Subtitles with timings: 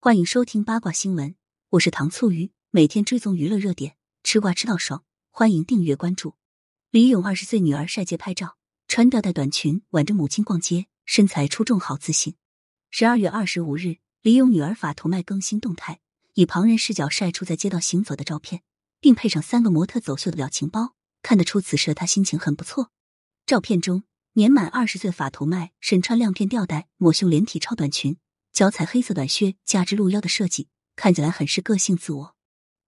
[0.00, 1.34] 欢迎收听八卦新闻，
[1.70, 6.36] 我是糖醋鱼，每天追踪娱乐热点，吃瓜吃到爽，欢迎订阅关注。
[6.92, 8.56] 李咏二十岁女儿晒街拍照，
[8.86, 12.36] 穿吊带短裙挽着母亲逛街，身材出众，好自信。
[12.90, 15.98] 十二月二十五日，李咏女儿法图麦更新动态，
[16.34, 18.62] 以旁人视角晒出在街道行走的照片，
[19.00, 22.92] 并配上三个模特走秀的表情包，看得出此时她心情很不错。
[23.44, 24.04] 照片中，
[24.34, 28.16] 年满二十岁法图麦身穿亮片吊带抹胸连体超短裙。
[28.52, 32.34] 脚踩黑色短靴，加之露腰的设计，看起来很是个性自我。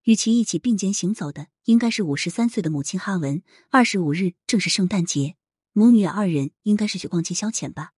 [0.05, 3.43] 与其一起并肩行走的，应该是五十三岁的母亲哈文。
[3.69, 5.37] 二十五日正是圣诞节，
[5.73, 7.91] 母女俩二人应该是去逛街消遣吧。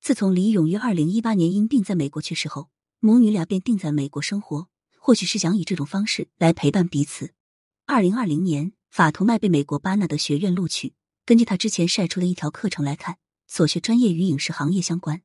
[0.00, 2.70] 自从李咏于二零一八年因病在美国去世后，
[3.00, 4.68] 母女俩便定在美国生活，
[5.00, 7.34] 或许是想以这种方式来陪伴彼此。
[7.84, 10.94] 二零二零年，法图麦被美国巴纳德学院录取。
[11.26, 15.22] 根据他之前晒出的一条课程来看，所学专业与影视行业相关。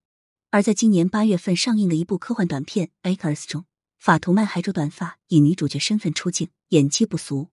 [0.54, 3.66] 而在今年八月份上映的一部科幻短片《Akers》中，
[3.98, 7.50] 法图曼还着短发，以女主角身份出镜，演技不俗。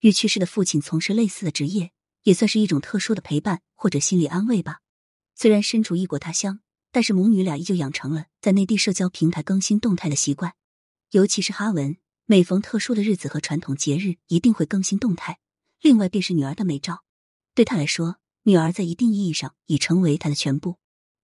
[0.00, 1.92] 与去世的父亲从事类似的职业，
[2.24, 4.80] 也算是一种特殊的陪伴或者心理安慰吧。
[5.34, 10.52] 虽然身处异国他乡，但是母女俩依旧养成了在内地社交平台更新动态的习惯。
[11.12, 15.38] 尤其是哈文，每逢特殊的日子和传统节日，一定会更新动态。
[15.80, 17.02] 另外便是女儿的美照，
[17.54, 20.76] 对他来说，女儿在一定意义上已成为他的全部。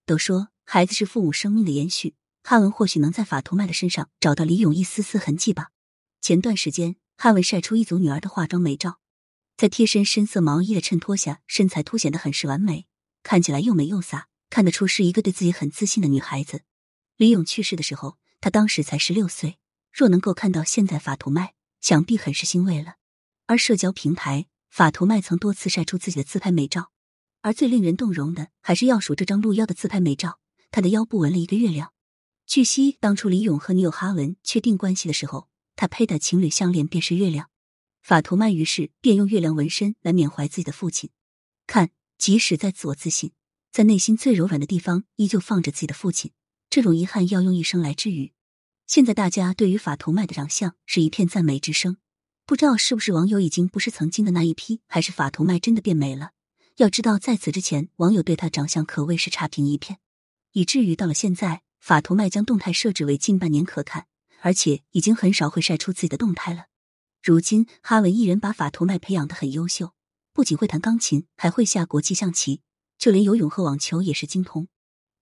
[0.07, 0.49] 都说。
[0.71, 5.71] 孩子是父母生命的延续，汉文或许能在法图麦的身上找到李勇一丝丝痕迹吧。
[6.21, 8.99] 前段时间，汉文晒出一组女儿的化妆美照，
[9.57, 12.85] 在贴身深色毛衣的衬托下，身材凸显的很是完美，
[13.23, 16.61] 看起来又美又飒，看得出是一个对自己很自信的女孩子。
[17.17, 19.57] 李勇去世的时候，他当时才十六岁，
[19.91, 22.97] 若能够看到现在法图麦，想必很是欣慰了。
[23.47, 26.91] 而社交平台，法图麦曾多次晒出自己的自拍美照，
[27.41, 30.41] 而最令人动容的，还是要数这张露腰的自拍美照。
[30.71, 31.93] 他的腰部纹了一个月亮。
[32.47, 37.51] 据悉，当初李勇和女友哈文确定关系的时候，他佩戴情侣项链便是月亮。
[38.03, 41.11] 法图曼于是便用月亮纹身来缅怀自己的父亲。
[41.67, 43.33] 看，即使再自我自信，
[43.71, 46.33] 在内心最柔软的地方，依旧放着自己的父亲。
[46.71, 48.33] 这种遗憾要用一生来治愈。
[48.87, 51.99] 现在大家对于法图麦的长相是一片赞美之声，
[52.47, 56.31] 不知道是不是网友已经不是曾经的那一批，还是法图麦真的变美了？
[56.77, 59.99] 要知道，在此之前，网友对他长相可谓是差评一片。
[60.59, 64.09] 以至于到了现在，法图麦将动态设置为近半年可看，
[64.41, 66.65] 而且已经很少会晒出自己的动态了。
[67.23, 69.93] 如今，哈文一人把法图麦培养的很优秀，
[70.33, 72.63] 不仅会弹钢琴，还会下国际象棋，
[72.99, 74.67] 就连游泳和网球也是精通。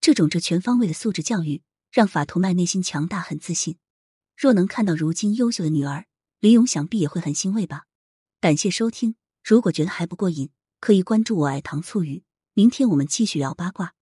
[0.01, 1.61] 这种这全方位的素质教育，
[1.91, 3.77] 让法图麦内心强大，很自信。
[4.35, 6.07] 若能看到如今优秀的女儿，
[6.39, 7.83] 李勇想必也会很欣慰吧。
[8.41, 10.49] 感谢收听，如果觉得还不过瘾，
[10.79, 12.23] 可以关注我爱糖醋鱼。
[12.55, 13.96] 明天我们继续聊八卦。